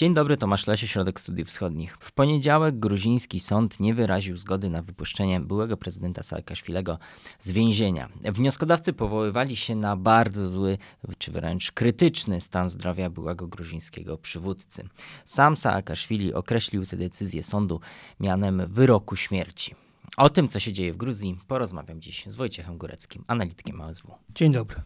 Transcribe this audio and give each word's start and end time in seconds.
Dzień 0.00 0.14
dobry, 0.14 0.36
Tomasz 0.36 0.66
Lesie, 0.66 0.88
Środek 0.88 1.20
Studiów 1.20 1.48
Wschodnich. 1.48 1.96
W 2.00 2.12
poniedziałek 2.12 2.78
gruziński 2.78 3.40
sąd 3.40 3.80
nie 3.80 3.94
wyraził 3.94 4.36
zgody 4.36 4.70
na 4.70 4.82
wypuszczenie 4.82 5.40
byłego 5.40 5.76
prezydenta 5.76 6.22
Saakaszwilego 6.22 6.98
z 7.40 7.50
więzienia. 7.50 8.08
Wnioskodawcy 8.24 8.92
powoływali 8.92 9.56
się 9.56 9.76
na 9.76 9.96
bardzo 9.96 10.48
zły, 10.48 10.78
czy 11.18 11.32
wręcz 11.32 11.72
krytyczny 11.72 12.40
stan 12.40 12.70
zdrowia 12.70 13.10
byłego 13.10 13.46
gruzińskiego 13.46 14.18
przywódcy. 14.18 14.88
Sam 15.24 15.56
Saakaszwili 15.56 16.34
określił 16.34 16.86
tę 16.86 16.96
decyzję 16.96 17.42
sądu 17.42 17.80
mianem 18.20 18.62
wyroku 18.68 19.16
śmierci. 19.16 19.74
O 20.16 20.30
tym, 20.30 20.48
co 20.48 20.60
się 20.60 20.72
dzieje 20.72 20.92
w 20.92 20.96
Gruzji, 20.96 21.38
porozmawiam 21.48 22.00
dziś 22.00 22.24
z 22.26 22.36
Wojciechem 22.36 22.78
Góreckim, 22.78 23.24
analitykiem 23.26 23.80
OSW. 23.80 24.14
Dzień 24.34 24.52
dobry. 24.52 24.82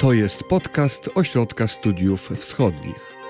To 0.00 0.12
jest 0.12 0.44
podcast 0.44 1.10
Ośrodka 1.14 1.68
Studiów 1.68 2.28
Wschodnich. 2.28 3.21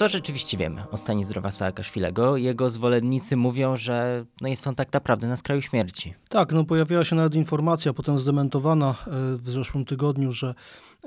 Co 0.00 0.08
rzeczywiście 0.08 0.56
wiemy 0.56 0.84
o 0.90 0.96
stanie 0.96 1.24
zdrowia 1.24 1.50
Saakaszwilego? 1.50 2.36
Jego 2.36 2.70
zwolennicy 2.70 3.36
mówią, 3.36 3.76
że 3.76 4.24
no 4.40 4.48
jest 4.48 4.66
on 4.66 4.74
tak 4.74 4.92
naprawdę 4.92 5.28
na 5.28 5.36
skraju 5.36 5.62
śmierci. 5.62 6.14
Tak, 6.28 6.52
no 6.52 6.64
pojawiła 6.64 7.04
się 7.04 7.16
nawet 7.16 7.34
informacja, 7.34 7.92
potem 7.92 8.18
zdementowana 8.18 8.90
e, 8.90 9.10
w 9.36 9.50
zeszłym 9.50 9.84
tygodniu, 9.84 10.32
że 10.32 10.54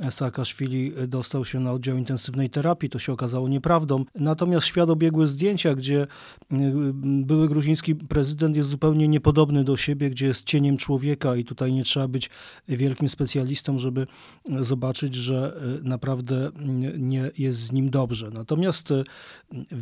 Saakaszwili 0.10 0.92
dostał 1.08 1.46
się 1.46 1.60
na 1.60 1.72
oddział 1.72 1.98
intensywnej 1.98 2.50
terapii. 2.50 2.90
To 2.90 3.00
się 3.00 3.14
okazało 3.14 3.50
nieprawdą. 3.50 4.06
Natomiast 4.16 4.68
świat 4.68 4.90
obiegły 4.90 5.28
zdjęcia, 5.28 5.76
gdzie 5.76 6.02
y, 6.02 6.08
były 7.04 7.50
gruziński 7.50 7.96
prezydent 7.96 8.58
jest 8.58 8.70
zupełnie 8.70 9.08
niepodobny 9.08 9.64
do 9.64 9.78
siebie, 9.78 10.10
gdzie 10.10 10.26
jest 10.26 10.44
cieniem 10.44 10.78
człowieka 10.78 11.36
i 11.36 11.44
tutaj 11.44 11.74
nie 11.74 11.84
trzeba 11.84 12.08
być 12.08 12.30
wielkim 12.68 13.10
specjalistą, 13.10 13.80
żeby 13.80 14.08
zobaczyć, 14.60 15.16
że 15.16 15.58
y, 15.80 15.84
naprawdę 15.84 16.52
nie 16.98 17.32
jest 17.38 17.60
z 17.60 17.72
nim 17.72 17.90
dobrze. 17.90 18.30
Natomiast 18.34 18.92
y, 18.92 19.04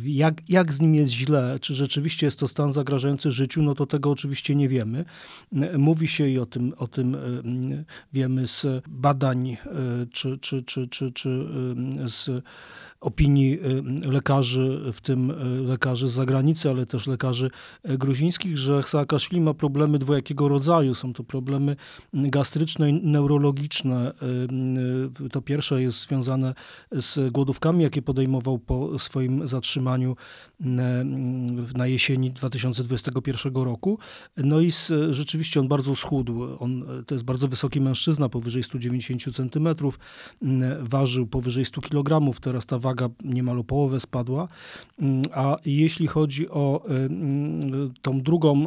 jak, 0.04 0.50
jak 0.50 0.72
z 0.72 0.80
nim 0.80 0.94
jest 0.94 1.12
źle, 1.12 1.58
czy 1.60 1.74
rzeczywiście 1.74 2.26
jest 2.26 2.38
to 2.38 2.48
stan 2.48 2.72
zagrażający 2.72 3.32
życiu, 3.32 3.62
no 3.62 3.74
to 3.74 3.86
tego 3.86 4.10
oczywiście 4.10 4.54
nie 4.54 4.68
wiemy. 4.68 5.04
Mówi 5.78 6.08
się 6.08 6.28
i 6.28 6.38
o 6.38 6.46
tym, 6.46 6.74
o 6.78 6.88
tym 6.88 7.16
wiemy 8.12 8.48
z 8.48 8.66
badań 8.88 9.56
czy, 10.06 10.38
czy, 10.38 10.62
czy, 10.62 10.88
czy, 10.88 11.12
czy 11.12 11.28
z 12.06 12.42
opinii 13.02 13.58
y, 14.06 14.10
lekarzy, 14.10 14.92
w 14.92 15.00
tym 15.00 15.30
y, 15.30 15.34
lekarzy 15.68 16.08
z 16.08 16.12
zagranicy, 16.12 16.70
ale 16.70 16.86
też 16.86 17.06
lekarzy 17.06 17.50
y, 17.90 17.98
gruzińskich, 17.98 18.58
że 18.58 18.82
Saakaszwili 18.82 19.40
ma 19.40 19.54
problemy 19.54 19.98
dwojakiego 19.98 20.48
rodzaju. 20.48 20.94
Są 20.94 21.12
to 21.12 21.24
problemy 21.24 21.76
gastryczne 22.14 22.90
i 22.90 22.92
neurologiczne. 22.92 24.12
To 25.32 25.42
pierwsze 25.42 25.82
jest 25.82 26.06
związane 26.06 26.54
z 26.92 27.32
głodówkami, 27.32 27.82
jakie 27.82 28.02
podejmował 28.02 28.58
po 28.58 28.98
swoim 28.98 29.48
zatrzymaniu 29.48 30.16
na 31.74 31.86
jesieni 31.86 32.30
2021 32.30 33.54
roku. 33.54 33.98
No 34.36 34.60
i 34.60 34.72
z, 34.72 34.92
rzeczywiście 35.10 35.60
on 35.60 35.68
bardzo 35.68 35.96
schudł. 35.96 36.42
On, 36.58 36.84
to 37.06 37.14
jest 37.14 37.24
bardzo 37.24 37.48
wysoki 37.48 37.80
mężczyzna, 37.80 38.28
powyżej 38.28 38.62
190 38.62 39.36
centymetrów. 39.36 39.98
Ważył 40.80 41.26
powyżej 41.26 41.64
100 41.64 41.80
kg. 41.80 42.40
Teraz 42.40 42.66
ta 42.66 42.78
waga 42.78 42.91
waga 42.92 43.08
niemal 43.24 43.58
o 43.58 43.64
połowę 43.64 44.00
spadła. 44.00 44.48
Mm, 44.98 45.22
a 45.34 45.56
jeśli 45.66 46.06
chodzi 46.06 46.48
o 46.50 46.82
y, 46.90 46.94
mm, 46.94 47.92
tą 48.02 48.20
drugą 48.20 48.66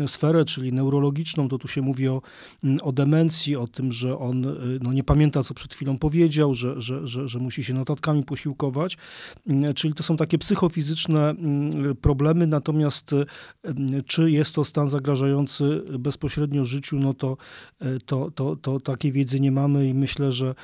y, 0.00 0.08
sferę, 0.08 0.44
czyli 0.44 0.72
neurologiczną, 0.72 1.48
to 1.48 1.58
tu 1.58 1.68
się 1.68 1.82
mówi 1.82 2.08
o, 2.08 2.22
mm, 2.64 2.78
o 2.82 2.92
demencji, 2.92 3.56
o 3.56 3.66
tym, 3.66 3.92
że 3.92 4.18
on 4.18 4.44
y, 4.44 4.78
no, 4.82 4.92
nie 4.92 5.04
pamięta, 5.04 5.42
co 5.42 5.54
przed 5.54 5.74
chwilą 5.74 5.98
powiedział, 5.98 6.54
że, 6.54 6.82
że, 6.82 7.08
że, 7.08 7.28
że 7.28 7.38
musi 7.38 7.64
się 7.64 7.74
notatkami 7.74 8.22
posiłkować. 8.22 8.96
Czyli 9.74 9.94
to 9.94 10.02
są 10.02 10.16
takie 10.16 10.38
psychofizyczne 10.38 11.34
problemy, 12.00 12.46
natomiast 12.46 13.14
czy 14.06 14.30
jest 14.30 14.54
to 14.54 14.64
stan 14.64 14.90
zagrażający 14.90 15.82
bezpośrednio 15.98 16.64
życiu, 16.64 16.98
no 16.98 17.14
to, 17.14 17.36
to, 18.06 18.30
to, 18.30 18.56
to 18.56 18.80
takiej 18.80 19.12
wiedzy 19.12 19.40
nie 19.40 19.52
mamy 19.52 19.88
i 19.88 19.94
myślę, 19.94 20.32
że 20.32 20.54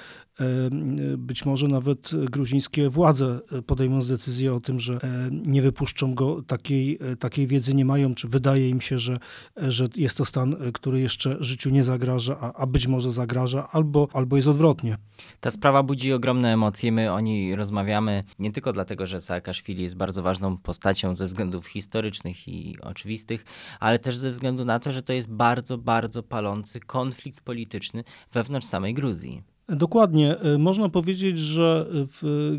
być 1.19 1.47
może 1.47 1.69
nawet 1.69 2.11
gruzińskie 2.31 2.91
władze 2.91 3.41
e, 3.53 3.63
podejmując 3.63 4.09
decyzję 4.09 4.55
o 4.55 4.61
tym, 4.61 4.81
że 4.81 4.95
e, 4.95 4.99
nie 5.31 5.63
wypuszczą 5.63 6.15
go, 6.15 6.43
takiej, 6.43 6.99
e, 7.01 7.17
takiej 7.17 7.47
wiedzy 7.47 7.75
nie 7.75 7.85
mają, 7.85 8.15
czy 8.15 8.29
wydaje 8.29 8.69
im 8.69 8.81
się, 8.81 8.99
że, 8.99 9.19
że 9.57 9.89
jest 9.97 10.17
to 10.17 10.25
stan, 10.25 10.57
który 10.73 11.01
jeszcze 11.01 11.37
życiu 11.41 11.71
nie 11.71 11.85
zagraża, 11.85 12.37
a, 12.41 12.53
a 12.53 12.67
być 12.67 12.87
może 12.87 13.13
zagraża, 13.13 13.69
albo, 13.73 14.09
albo 14.13 14.37
jest 14.37 14.49
odwrotnie. 14.49 14.99
Ta 15.41 15.51
sprawa 15.51 15.83
budzi 15.83 16.13
ogromne 16.13 16.53
emocje. 16.53 16.93
My 16.93 17.13
o 17.13 17.21
niej 17.21 17.57
rozmawiamy 17.57 18.25
nie 18.39 18.53
tylko 18.53 18.73
dlatego, 18.73 19.07
że 19.07 19.21
Saakaszwili 19.21 19.83
jest 19.83 19.97
bardzo 19.97 20.23
ważną 20.23 20.57
postacią 20.57 21.15
ze 21.15 21.27
względów 21.27 21.67
historycznych 21.67 22.49
i 22.49 22.77
oczywistych, 22.81 23.45
ale 23.81 23.99
też 23.99 24.17
ze 24.17 24.31
względu 24.31 24.65
na 24.65 24.79
to, 24.79 24.93
że 24.93 25.03
to 25.03 25.13
jest 25.13 25.29
bardzo, 25.29 25.79
bardzo 25.79 26.23
palący 26.23 26.81
konflikt 26.81 27.41
polityczny 27.41 28.05
wewnątrz 28.33 28.67
samej 28.67 28.95
Gruzji. 28.95 29.43
Dokładnie. 29.77 30.39
E, 30.39 30.59
można 30.59 30.89
powiedzieć, 30.89 31.39
że 31.39 31.87
w 31.91 32.53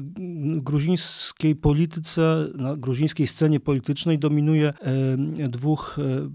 gruzińskiej 0.58 1.56
polityce, 1.56 2.48
na 2.56 2.78
gruzińskiej 2.78 3.28
scenie 3.28 3.60
politycznej 3.60 4.20
dominuje 4.20 4.74
e, 5.38 5.48
dwóch 5.48 6.00
e, 6.00 6.30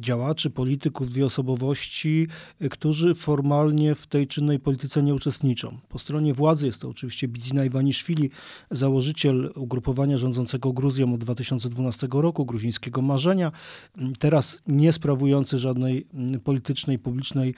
działaczy, 0.00 0.50
polityków, 0.50 1.08
dwie 1.08 1.26
osobowości, 1.26 2.28
którzy 2.70 3.14
formalnie 3.14 3.94
w 3.94 4.06
tej 4.06 4.26
czynnej 4.26 4.58
polityce 4.58 5.02
nie 5.02 5.14
uczestniczą. 5.14 5.78
Po 5.88 5.98
stronie 5.98 6.34
władzy 6.34 6.66
jest 6.66 6.80
to 6.80 6.88
oczywiście 6.88 7.28
Bidzina 7.28 7.64
Iwaniszwili, 7.64 8.30
założyciel 8.70 9.52
ugrupowania 9.56 10.18
rządzącego 10.18 10.72
Gruzją 10.72 11.14
od 11.14 11.20
2012 11.20 12.08
roku, 12.12 12.44
gruzińskiego 12.44 13.02
marzenia, 13.02 13.52
teraz 14.18 14.62
nie 14.66 14.92
sprawujący 14.92 15.58
żadnej 15.58 16.06
politycznej, 16.44 16.98
publicznej 16.98 17.54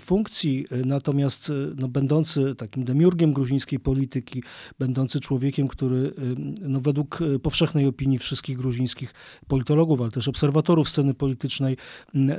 funkcji, 0.00 0.66
natomiast 0.84 1.52
no, 1.76 1.89
będący 1.90 2.54
takim 2.54 2.84
demiurgiem 2.84 3.32
gruzińskiej 3.32 3.80
polityki, 3.80 4.42
będący 4.78 5.20
człowiekiem, 5.20 5.68
który 5.68 5.96
y, 5.96 6.12
no, 6.60 6.80
według 6.80 7.20
y, 7.20 7.38
powszechnej 7.38 7.86
opinii 7.86 8.18
wszystkich 8.18 8.56
gruzińskich 8.56 9.14
politologów, 9.48 10.00
ale 10.00 10.10
też 10.10 10.28
obserwatorów 10.28 10.88
sceny 10.88 11.14
politycznej 11.14 11.76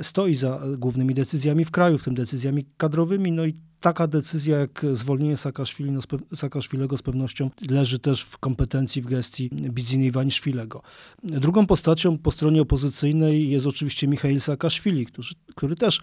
stoi 0.02 0.34
za 0.34 0.62
głównymi 0.78 1.14
decyzjami 1.14 1.64
w 1.64 1.70
kraju, 1.70 1.98
w 1.98 2.04
tym 2.04 2.14
decyzjami 2.14 2.66
kadrowymi, 2.76 3.32
no 3.32 3.46
i 3.46 3.54
taka 3.82 4.06
decyzja 4.06 4.58
jak 4.58 4.86
zwolnienie 4.92 5.36
Saakaszwili, 5.36 5.90
no 5.90 6.00
Saakaszwilego 6.34 6.98
z 6.98 7.02
pewnością 7.02 7.50
leży 7.70 7.98
też 7.98 8.22
w 8.22 8.38
kompetencji, 8.38 9.02
w 9.02 9.06
gestii 9.06 9.50
Bidziny 9.50 10.04
Iwaniszwilego. 10.04 10.82
Drugą 11.24 11.66
postacią 11.66 12.18
po 12.18 12.30
stronie 12.30 12.62
opozycyjnej 12.62 13.50
jest 13.50 13.66
oczywiście 13.66 14.08
Michail 14.08 14.40
Saakaszwili, 14.40 15.06
który, 15.06 15.28
który 15.54 15.76
też 15.76 16.00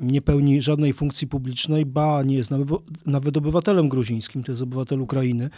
nie 0.00 0.22
pełni 0.22 0.62
żadnej 0.62 0.92
funkcji 0.92 1.26
publicznej, 1.26 1.86
ba 1.86 2.22
nie 2.22 2.36
jest 2.36 2.50
nawet 3.06 3.36
obywatelem 3.36 3.88
gruzińskim, 3.88 4.44
to 4.44 4.52
jest 4.52 4.62
obywatel 4.62 5.00
Ukrainy. 5.00 5.50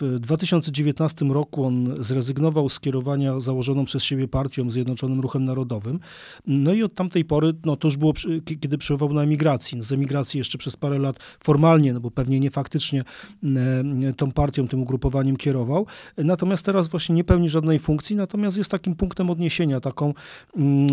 W 0.00 0.18
2019 0.20 1.24
roku 1.24 1.64
on 1.64 1.94
zrezygnował 2.04 2.68
z 2.68 2.80
kierowania 2.80 3.40
założoną 3.40 3.84
przez 3.84 4.04
siebie 4.04 4.28
partią 4.28 4.70
Zjednoczonym 4.70 5.20
Ruchem 5.20 5.44
Narodowym. 5.44 6.00
No 6.46 6.72
i 6.72 6.82
od 6.82 6.94
tamtej 6.94 7.24
pory, 7.24 7.54
no 7.64 7.76
to 7.76 7.88
już 7.88 7.96
było, 7.96 8.12
kiedy 8.60 8.78
przebywał 8.78 9.12
na 9.12 9.22
emigracji. 9.22 9.78
No 9.78 9.84
z 9.84 9.92
emigracji 9.92 10.37
jeszcze 10.38 10.58
przez 10.58 10.76
parę 10.76 10.98
lat 10.98 11.16
formalnie, 11.40 11.92
no 11.92 12.00
bo 12.00 12.10
pewnie 12.10 12.40
nie 12.40 12.50
faktycznie 12.50 13.04
e, 13.44 14.14
tą 14.16 14.32
partią, 14.32 14.68
tym 14.68 14.82
ugrupowaniem 14.82 15.36
kierował. 15.36 15.86
Natomiast 16.16 16.64
teraz 16.64 16.88
właśnie 16.88 17.14
nie 17.14 17.24
pełni 17.24 17.48
żadnej 17.48 17.78
funkcji, 17.78 18.16
natomiast 18.16 18.56
jest 18.56 18.70
takim 18.70 18.94
punktem 18.94 19.30
odniesienia, 19.30 19.80
taką, 19.80 20.14
mm, 20.56 20.88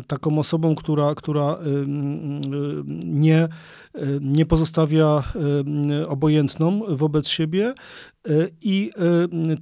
e, 0.00 0.02
taką 0.06 0.38
osobą, 0.38 0.74
która, 0.74 1.14
która 1.14 1.42
e, 1.42 1.58
nie, 3.04 3.48
nie 4.20 4.46
pozostawia 4.46 5.22
obojętną 6.08 6.82
wobec 6.88 7.28
siebie, 7.28 7.74
i 8.62 8.90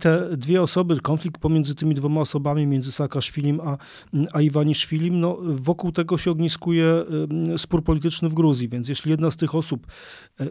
te 0.00 0.37
dwie 0.37 0.62
osoby, 0.62 1.00
konflikt 1.00 1.40
pomiędzy 1.40 1.75
tymi 1.75 1.94
dwoma 1.94 2.20
osobami, 2.20 2.66
między 2.66 2.93
Saakaszwilim 2.93 3.61
a, 3.61 3.78
a 4.32 4.40
Iwaniszwilim, 4.40 5.20
no, 5.20 5.38
wokół 5.43 5.93
tego 5.93 6.19
się 6.19 6.31
ogniskuje 6.31 7.05
spór 7.56 7.84
polityczny 7.84 8.28
w 8.28 8.34
Gruzji. 8.34 8.69
Więc 8.69 8.88
jeśli 8.88 9.11
jedna 9.11 9.31
z 9.31 9.37
tych 9.37 9.55
osób 9.55 9.87
e, 10.40 10.46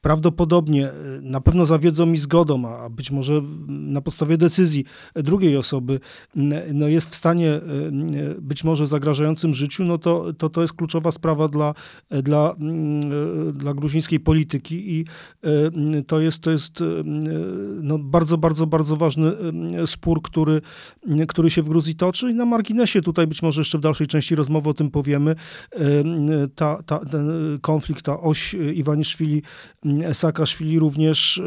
prawdopodobnie, 0.00 0.88
na 1.22 1.40
pewno 1.40 1.66
zawiedzą 1.66 2.06
mi 2.06 2.18
zgodą, 2.18 2.68
a 2.68 2.90
być 2.90 3.10
może 3.10 3.42
na 3.68 4.00
podstawie 4.00 4.38
decyzji 4.38 4.84
drugiej 5.14 5.56
osoby, 5.56 6.00
no 6.74 6.88
jest 6.88 7.10
w 7.10 7.14
stanie 7.14 7.60
być 8.40 8.64
może 8.64 8.86
zagrażającym 8.86 9.54
życiu, 9.54 9.84
no 9.84 9.98
to 9.98 10.32
to, 10.38 10.48
to 10.48 10.62
jest 10.62 10.72
kluczowa 10.72 11.12
sprawa 11.12 11.48
dla, 11.48 11.74
dla, 12.10 12.56
dla 13.52 13.74
gruzińskiej 13.74 14.20
polityki 14.20 14.92
i 14.94 15.04
to 16.06 16.20
jest, 16.20 16.38
to 16.38 16.50
jest 16.50 16.84
no 17.82 17.98
bardzo, 17.98 18.38
bardzo, 18.38 18.66
bardzo 18.66 18.96
ważny 18.96 19.32
spór, 19.86 20.22
który, 20.22 20.60
który 21.28 21.50
się 21.50 21.62
w 21.62 21.68
Gruzji 21.68 21.94
toczy 21.94 22.30
i 22.30 22.34
na 22.34 22.44
marginesie 22.44 23.02
tutaj 23.02 23.26
być 23.26 23.42
może 23.42 23.60
jeszcze 23.60 23.78
w 23.78 23.80
dalszej 23.80 24.06
części 24.06 24.34
rozmowy 24.34 24.70
o 24.70 24.74
tym 24.74 24.90
powiemy. 24.90 25.34
Ta, 26.54 26.82
ta, 26.82 26.98
ten 26.98 27.30
konflikt, 27.60 28.04
ta 28.04 28.20
oś 28.20 28.54
Iwaniszwili, 28.54 29.42
Saakaszwili 30.12 30.78
również 30.78 31.42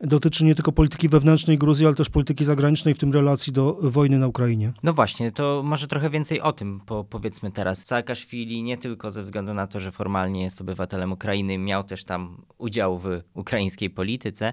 dotyczy 0.00 0.44
nie 0.44 0.54
tylko 0.54 0.72
polityki 0.72 1.08
wewnętrznej 1.08 1.58
Gruzji, 1.58 1.86
ale 1.86 1.94
też 1.94 2.10
polityki 2.10 2.44
zagranicznej, 2.44 2.94
w 2.94 2.98
tym 2.98 3.12
relacji 3.12 3.52
do 3.52 3.78
wojny 3.82 4.18
na 4.18 4.26
Ukrainie. 4.26 4.72
No 4.82 4.92
właśnie, 4.92 5.32
to 5.32 5.62
może 5.64 5.88
trochę 5.88 6.10
więcej 6.10 6.40
o 6.40 6.52
tym 6.52 6.80
po, 6.86 7.04
powiedzmy 7.04 7.52
teraz. 7.52 7.86
Saakaszwili 7.86 8.62
nie 8.62 8.78
tylko 8.78 9.12
ze 9.12 9.22
względu 9.22 9.54
na 9.54 9.66
to, 9.66 9.80
że 9.80 9.90
formalnie 9.90 10.42
jest 10.42 10.60
obywatelem 10.60 11.12
Ukrainy, 11.12 11.58
miał 11.58 11.84
też 11.84 12.04
tam 12.04 12.42
udział 12.58 12.98
w 12.98 13.08
ukraińskiej 13.34 13.90
polityce, 13.90 14.52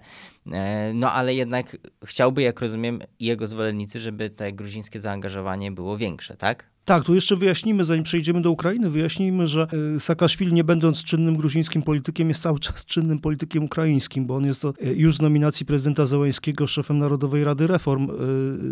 e, 0.51 0.93
no 0.93 1.11
ale 1.11 1.35
jednak 1.35 1.77
chciałby, 2.05 2.41
jak 2.41 2.61
rozumiem, 2.61 2.99
jego 3.19 3.47
zwolennicy, 3.47 3.99
żeby 3.99 4.29
te 4.29 4.53
gruzińskie 4.53 4.99
zaangażowanie 4.99 5.71
było 5.71 5.97
większe, 5.97 6.37
tak? 6.37 6.69
Tak, 6.89 7.03
tu 7.03 7.15
jeszcze 7.15 7.35
wyjaśnimy, 7.35 7.85
zanim 7.85 8.03
przejdziemy 8.03 8.41
do 8.41 8.51
Ukrainy, 8.51 8.89
wyjaśnijmy, 8.89 9.47
że 9.47 9.67
e, 9.95 9.99
Saakaszwili 9.99 10.53
nie 10.53 10.63
będąc 10.63 11.03
czynnym 11.03 11.35
gruzińskim 11.35 11.81
politykiem 11.81 12.29
jest 12.29 12.41
cały 12.41 12.59
czas 12.65 12.85
czynnym 12.85 13.19
politykiem 13.19 13.63
ukraińskim, 13.63 14.25
bo 14.25 14.35
on 14.35 14.45
jest 14.45 14.65
e, 14.65 14.71
już 14.93 15.17
z 15.17 15.21
nominacji 15.21 15.65
prezydenta 15.65 16.05
Zełańskiego 16.05 16.67
szefem 16.67 16.99
Narodowej 16.99 17.43
Rady 17.43 17.67
Reform. 17.67 18.09
E, 18.09 18.15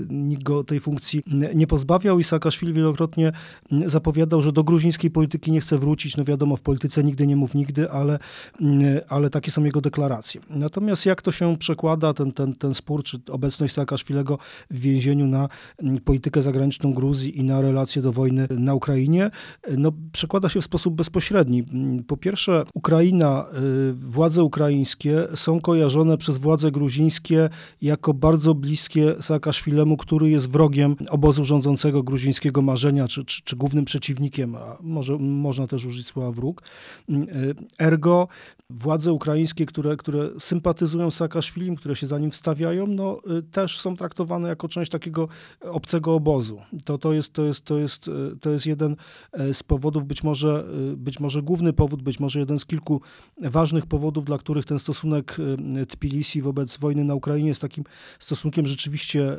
nikt 0.10 0.44
go 0.44 0.64
tej 0.64 0.80
funkcji 0.80 1.24
nie 1.56 1.68
pozbawiał 1.68 2.20
i 2.20 2.24
Saakaszwili 2.24 2.74
wielokrotnie 2.74 3.32
zapowiadał, 3.86 4.42
że 4.42 4.52
do 4.52 4.64
gruzińskiej 4.64 5.12
polityki 5.12 5.52
nie 5.52 5.62
chce 5.62 5.78
wrócić. 5.78 6.18
No 6.18 6.24
wiadomo, 6.24 6.56
w 6.56 6.62
polityce 6.62 7.04
nigdy 7.04 7.28
nie 7.28 7.36
mów 7.36 7.56
nigdy, 7.56 7.92
ale, 7.92 8.20
ale 9.10 9.30
takie 9.30 9.52
są 9.52 9.64
jego 9.64 9.82
deklaracje. 9.82 10.42
Natomiast 10.50 11.06
jak 11.06 11.22
to 11.22 11.32
się 11.32 11.58
przekłada, 11.58 12.14
ten, 12.14 12.32
ten, 12.32 12.56
ten 12.56 12.74
spór, 12.74 13.04
czy 13.04 13.20
obecność 13.30 13.74
Saakaszwilego 13.74 14.38
w 14.72 14.80
więzieniu 14.80 15.28
na 15.28 15.50
politykę 16.06 16.42
zagraniczną 16.42 16.94
Gruzji 16.94 17.40
i 17.40 17.44
na 17.44 17.62
relacje 17.62 18.02
do 18.02 18.07
do 18.08 18.12
wojny 18.12 18.48
na 18.50 18.74
Ukrainie, 18.74 19.32
no, 19.78 19.92
przekłada 20.12 20.50
się 20.50 20.62
w 20.62 20.66
sposób 20.66 20.96
bezpośredni. 20.96 21.64
Po 22.08 22.18
pierwsze, 22.18 22.64
Ukraina, 22.74 23.46
y, 23.90 23.94
władze 23.94 24.44
ukraińskie 24.44 25.28
są 25.36 25.62
kojarzone 25.62 26.18
przez 26.18 26.38
władze 26.38 26.72
gruzińskie 26.72 27.50
jako 27.82 28.14
bardzo 28.14 28.56
bliskie 28.56 29.16
Saakaszwilemu, 29.22 29.98
który 29.98 30.30
jest 30.30 30.52
wrogiem 30.52 30.96
obozu 31.10 31.46
rządzącego 31.46 32.04
gruzińskiego 32.04 32.62
marzenia, 32.62 33.08
czy, 33.08 33.26
czy, 33.26 33.42
czy 33.44 33.56
głównym 33.56 33.86
przeciwnikiem, 33.86 34.56
a 34.56 34.78
może 34.82 35.18
można 35.18 35.68
też 35.68 35.86
użyć 35.86 36.08
słowa 36.08 36.32
wróg. 36.32 36.62
Y, 37.10 37.16
ergo, 37.80 38.28
władze 38.70 39.14
ukraińskie, 39.14 39.66
które, 39.66 39.98
które 39.98 40.30
sympatyzują 40.40 41.12
Saakaszwilim, 41.12 41.76
które 41.76 41.96
się 41.96 42.08
za 42.08 42.20
nim 42.20 42.32
wstawiają, 42.32 42.88
no, 42.88 43.20
y, 43.40 43.44
też 43.44 43.80
są 43.80 43.96
traktowane 43.96 44.50
jako 44.50 44.68
część 44.68 44.92
takiego 44.92 45.28
obcego 45.62 46.16
obozu. 46.16 46.62
To, 46.86 46.98
to, 46.98 47.14
jest, 47.14 47.34
to, 47.34 47.44
jest, 47.44 47.62
to, 47.62 47.78
jest, 47.78 47.87
y, 47.88 48.38
to 48.42 48.50
jest 48.50 48.66
jeden 48.66 48.96
y, 49.40 49.54
z 49.54 49.64
powodów, 49.64 50.06
być 50.06 50.24
może, 50.24 50.64
być 50.98 51.20
może 51.20 51.42
główny 51.42 51.74
powód, 51.74 52.02
być 52.02 52.20
może 52.20 52.40
jeden 52.40 52.60
z 52.60 52.66
kilku 52.66 53.02
ważnych 53.42 53.86
powodów, 53.86 54.26
dla 54.26 54.38
których 54.38 54.66
ten 54.66 54.80
stosunek 54.80 55.38
Tbilisi 55.88 56.42
wobec 56.42 56.78
wojny 56.78 57.04
na 57.04 57.16
Ukrainie 57.16 57.50
jest 57.50 57.62
takim 57.62 57.84
stosunkiem 58.20 58.68
rzeczywiście 58.68 59.38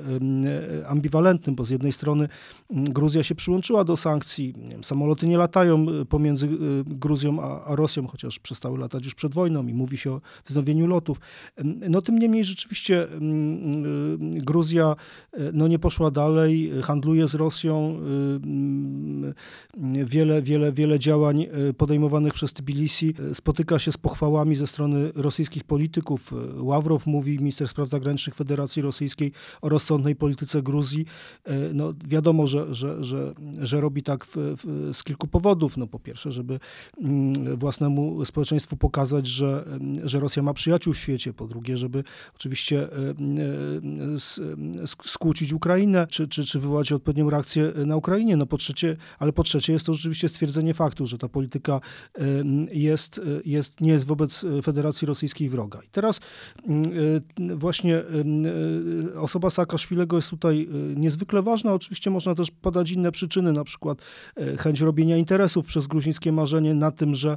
ambiwalentnym, 0.87 1.57
bo 1.57 1.65
z 1.65 1.71
jednej 1.71 1.93
strony 1.93 2.29
Gruzja 2.71 3.23
się 3.23 3.35
przyłączyła 3.35 3.85
do 3.85 3.97
sankcji, 3.97 4.55
samoloty 4.83 5.27
nie 5.27 5.39
latają 5.39 5.87
pomiędzy 6.09 6.49
Gruzją 6.87 7.43
a, 7.43 7.65
a 7.65 7.77
Rosją, 7.77 8.07
chociaż 8.07 8.39
przestały 8.39 8.79
latać 8.79 9.05
już 9.05 9.15
przed 9.15 9.35
wojną 9.35 9.67
i 9.67 9.75
mówi 9.75 9.99
się 9.99 10.13
o 10.13 10.21
wznowieniu 10.45 10.87
lotów. 10.87 11.21
No 11.65 12.03
tym 12.03 12.19
niemniej 12.19 12.45
rzeczywiście 12.45 13.07
Gruzja 14.19 14.97
no, 15.53 15.69
nie 15.69 15.79
poszła 15.79 16.11
dalej, 16.11 16.71
handluje 16.83 17.29
z 17.29 17.35
Rosją. 17.35 18.01
Y, 18.45 20.05
wiele, 20.05 20.43
wiele, 20.43 20.73
wiele 20.73 20.99
działań 20.99 21.47
podejmowanych 21.77 22.35
przez 22.35 22.53
Tbilisi 22.53 23.15
spotyka 23.35 23.79
się 23.79 23.93
z 23.93 23.97
pochwałami 23.97 24.57
ze 24.57 24.67
strony 24.67 25.13
rosyjskich 25.15 25.65
polityków. 25.65 26.33
Ławrow 26.57 27.07
mówi, 27.07 27.39
minister 27.39 27.69
spraw 27.69 27.89
zagranicznych 27.89 28.35
Federacji 28.35 28.83
Rosyjskiej, 28.83 29.33
o 29.63 29.69
rozsądnej 29.69 30.17
polityce 30.17 30.63
Gruzji. 30.63 31.07
No, 31.75 31.95
wiadomo, 32.09 32.47
że, 32.47 32.75
że, 32.75 33.05
że, 33.05 33.35
że 33.61 33.81
robi 33.81 34.03
tak 34.03 34.25
w, 34.25 34.37
w, 34.37 34.91
z 34.97 35.05
kilku 35.05 35.27
powodów. 35.27 35.77
No, 35.77 35.87
po 35.87 35.99
pierwsze, 35.99 36.33
żeby 36.33 36.61
mm, 37.01 37.57
własnemu 37.57 38.25
społeczeństwu 38.25 38.77
pokazać, 38.77 39.27
że, 39.27 39.65
że 40.05 40.21
Rosja 40.21 40.43
ma 40.43 40.55
przyjaciół 40.55 40.93
w 40.93 40.99
świecie, 40.99 41.33
po 41.33 41.47
drugie, 41.47 41.77
żeby 41.77 42.05
oczywiście 42.37 42.83
e, 42.83 43.11
e, 44.83 44.87
skłócić 44.87 45.53
Ukrainę, 45.53 46.07
czy, 46.11 46.29
czy, 46.29 46.45
czy 46.45 46.61
wywołać 46.61 46.93
odpowiednią 46.93 47.31
reakcję 47.31 47.73
na 47.87 47.97
Ukrainie, 47.97 48.28
no 48.37 48.47
po 48.47 48.59
trzecie, 48.59 48.97
ale 49.19 49.33
po 49.33 49.43
trzecie 49.43 49.73
jest 49.73 49.87
to 49.87 49.95
rzeczywiście 49.95 50.29
stwierdzenie 50.29 50.75
faktu, 50.75 51.07
że 51.07 51.19
ta 51.19 51.29
polityka 51.29 51.81
jest, 52.73 53.21
jest, 53.45 53.81
nie 53.81 53.91
jest 53.91 54.07
wobec 54.07 54.45
Federacji 54.63 55.07
Rosyjskiej 55.07 55.49
wroga. 55.49 55.79
I 55.87 55.89
teraz 55.89 56.21
właśnie 57.57 58.03
osoba 59.17 59.51
Saakaszwilego 59.51 60.17
jest 60.17 60.31
tutaj 60.31 60.69
niezwykle 60.97 61.43
ważna. 61.43 61.73
Oczywiście 61.73 62.11
można 62.11 62.35
też 62.35 62.51
podać 62.51 62.91
inne 62.91 63.13
przyczyny, 63.13 63.53
na 63.53 63.65
przykład 63.65 63.99
chęć 64.59 64.81
robienia 64.81 65.17
interesów 65.17 65.67
przez 65.67 65.87
gruzińskie 65.87 66.33
marzenie 66.33 66.75
na 66.75 66.91
tym, 66.91 67.15
że, 67.15 67.37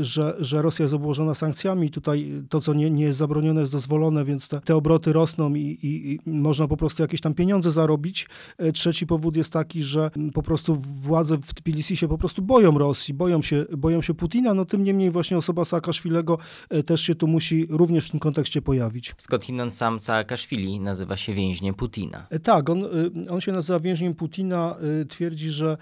że, 0.00 0.36
że 0.38 0.62
Rosja 0.62 0.82
jest 0.82 0.94
obłożona 0.94 1.34
sankcjami. 1.34 1.90
Tutaj 1.90 2.32
to, 2.48 2.60
co 2.60 2.74
nie, 2.74 2.90
nie 2.90 3.04
jest 3.04 3.18
zabronione, 3.18 3.60
jest 3.60 3.72
dozwolone, 3.72 4.24
więc 4.24 4.48
te, 4.48 4.60
te 4.60 4.76
obroty 4.76 5.12
rosną 5.12 5.54
i, 5.54 5.60
i, 5.60 6.12
i, 6.12 6.30
można 6.30 6.68
po 6.68 6.76
prostu 6.76 7.02
jakieś 7.02 7.20
tam 7.20 7.34
pieniądze 7.34 7.70
zarobić. 7.70 8.28
E, 8.58 8.72
trzeci 8.72 9.06
powód 9.06 9.35
jest 9.36 9.52
taki, 9.52 9.82
że 9.82 10.10
po 10.34 10.42
prostu 10.42 10.76
władze 11.02 11.38
w 11.38 11.54
Tbilisi 11.54 11.96
się 11.96 12.08
po 12.08 12.18
prostu 12.18 12.42
boją 12.42 12.78
Rosji, 12.78 13.14
boją 13.14 13.42
się, 13.42 13.64
boją 13.76 14.02
się 14.02 14.14
Putina. 14.14 14.54
No 14.54 14.64
tym 14.64 14.84
niemniej 14.84 15.10
właśnie 15.10 15.38
osoba 15.38 15.64
Saakaszwilego 15.64 16.38
e, 16.70 16.82
też 16.82 17.00
się 17.00 17.14
tu 17.14 17.26
musi 17.26 17.66
również 17.70 18.06
w 18.06 18.10
tym 18.10 18.20
kontekście 18.20 18.62
pojawić. 18.62 19.14
Skądinąd 19.18 19.74
sam 19.74 20.00
Saakaszwili 20.00 20.80
nazywa 20.80 21.16
się 21.16 21.34
więźniem 21.34 21.74
Putina. 21.74 22.26
E, 22.30 22.38
tak, 22.38 22.70
on, 22.70 22.84
on 23.30 23.40
się 23.40 23.52
nazywa 23.52 23.80
więźniem 23.80 24.14
Putina. 24.14 24.76
Twierdzi, 25.08 25.50
że 25.50 25.76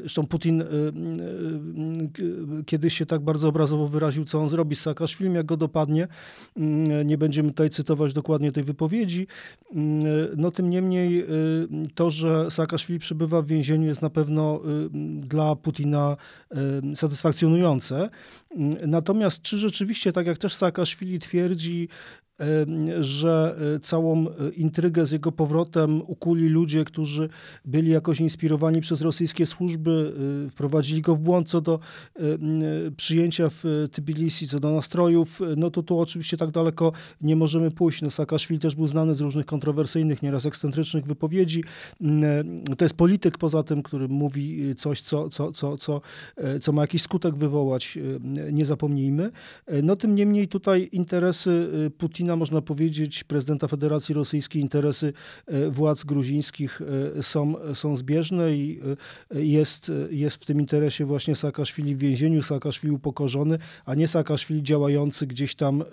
zresztą 0.00 0.26
Putin 0.26 0.64
kiedyś 2.66 2.98
się 2.98 3.06
tak 3.06 3.20
bardzo 3.20 3.48
obrazowo 3.48 3.88
wyraził, 3.88 4.24
co 4.24 4.42
on 4.42 4.48
zrobi 4.48 4.76
z 4.76 4.80
Saakaszwilim, 4.80 5.34
jak 5.34 5.46
go 5.46 5.56
dopadnie. 5.56 6.08
Mm, 6.56 7.06
nie 7.06 7.18
będziemy 7.18 7.48
tutaj 7.48 7.70
cytować 7.70 8.12
dokładnie 8.12 8.52
tej 8.52 8.64
wypowiedzi. 8.64 9.26
Mm, 9.74 10.04
no 10.36 10.50
tym 10.50 10.70
niemniej 10.70 11.26
to, 11.94 12.10
że 12.10 12.50
Saakaszwili 12.50 12.65
przebywa 12.98 13.42
w 13.42 13.46
więzieniu 13.46 13.86
jest 13.86 14.02
na 14.02 14.10
pewno 14.10 14.60
y, 14.60 14.88
dla 15.26 15.56
Putina 15.56 16.16
y, 16.92 16.96
satysfakcjonujące. 16.96 18.10
Natomiast 18.86 19.42
czy 19.42 19.58
rzeczywiście, 19.58 20.12
tak 20.12 20.26
jak 20.26 20.38
też 20.38 20.54
Saakaszwili 20.54 21.18
twierdzi, 21.18 21.88
że 23.00 23.56
e, 23.76 23.80
całą 23.80 24.28
e, 24.28 24.32
intrygę 24.56 25.06
z 25.06 25.10
jego 25.10 25.32
powrotem 25.32 26.02
ukuli 26.06 26.48
ludzie, 26.48 26.84
którzy 26.84 27.28
byli 27.64 27.90
jakoś 27.90 28.20
inspirowani 28.20 28.80
przez 28.80 29.00
rosyjskie 29.00 29.46
służby, 29.46 30.12
e, 30.46 30.50
wprowadzili 30.50 31.02
go 31.02 31.16
w 31.16 31.18
błąd 31.18 31.48
co 31.48 31.60
do 31.60 31.78
przyjęcia 32.96 33.48
w 33.50 33.88
Tbilisi, 33.92 34.48
co 34.48 34.60
do 34.60 34.70
nastrojów, 34.70 35.40
no 35.56 35.70
to 35.70 35.82
tu 35.82 35.98
oczywiście 36.00 36.36
tak 36.36 36.50
daleko 36.50 36.92
nie 37.20 37.36
możemy 37.36 37.70
pójść. 37.70 38.02
No 38.02 38.10
Saakaszwili 38.10 38.60
też 38.60 38.74
był 38.74 38.86
znany 38.86 39.14
z 39.14 39.20
różnych 39.20 39.46
kontrowersyjnych, 39.46 40.22
nieraz 40.22 40.46
ekscentrycznych 40.46 41.06
wypowiedzi. 41.06 41.64
To 42.78 42.84
jest 42.84 42.96
polityk 42.96 43.38
poza 43.38 43.62
tym, 43.62 43.82
który 43.82 44.08
mówi 44.08 44.74
coś, 44.76 45.00
co, 45.00 45.28
co, 45.28 45.52
co, 45.52 45.78
co, 45.78 46.00
co 46.60 46.72
ma 46.72 46.82
jakiś 46.82 47.02
skutek 47.02 47.34
wywołać, 47.34 47.98
nie 48.52 48.66
zapomnijmy. 48.66 49.30
No 49.82 49.96
tym 49.96 50.14
niemniej 50.14 50.48
tutaj 50.48 50.88
interesy 50.92 51.68
Putina 51.98 52.25
Można 52.34 52.62
powiedzieć, 52.62 53.24
prezydenta 53.24 53.68
Federacji 53.68 54.14
Rosyjskiej, 54.14 54.62
interesy 54.62 55.12
e, 55.46 55.70
władz 55.70 56.04
gruzińskich 56.04 56.80
e, 57.16 57.22
są, 57.22 57.54
są 57.74 57.96
zbieżne 57.96 58.52
i 58.52 58.80
e, 59.34 59.42
jest, 59.42 59.92
jest 60.10 60.42
w 60.42 60.46
tym 60.46 60.60
interesie 60.60 61.04
właśnie 61.04 61.36
Saakaszwili 61.36 61.94
w 61.94 61.98
więzieniu, 61.98 62.42
Saakaszwili 62.42 62.92
upokorzony, 62.94 63.58
a 63.84 63.94
nie 63.94 64.08
Saakaszwili 64.08 64.62
działający 64.62 65.26
gdzieś 65.26 65.54
tam 65.54 65.84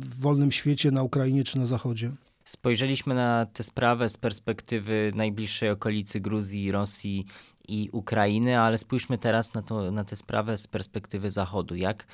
w 0.00 0.20
wolnym 0.20 0.52
świecie 0.52 0.90
na 0.90 1.02
Ukrainie 1.02 1.44
czy 1.44 1.58
na 1.58 1.66
Zachodzie. 1.66 2.10
Spojrzeliśmy 2.44 3.14
na 3.14 3.46
tę 3.46 3.62
sprawę 3.62 4.08
z 4.08 4.16
perspektywy 4.16 5.12
najbliższej 5.14 5.70
okolicy 5.70 6.20
Gruzji, 6.20 6.72
Rosji 6.72 7.26
i 7.68 7.90
Ukrainy, 7.92 8.60
ale 8.60 8.78
spójrzmy 8.78 9.18
teraz 9.18 9.54
na, 9.54 9.62
to, 9.62 9.90
na 9.90 10.04
tę 10.04 10.16
sprawę 10.16 10.58
z 10.58 10.66
perspektywy 10.66 11.30
Zachodu. 11.30 11.74
Jak 11.74 12.06